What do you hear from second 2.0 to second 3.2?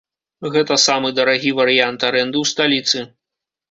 арэнды ў сталіцы.